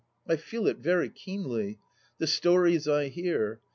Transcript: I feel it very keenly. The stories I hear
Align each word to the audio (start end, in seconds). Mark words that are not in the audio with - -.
I 0.27 0.35
feel 0.35 0.65
it 0.65 0.79
very 0.79 1.09
keenly. 1.09 1.77
The 2.17 2.25
stories 2.25 2.87
I 2.87 3.09
hear 3.09 3.61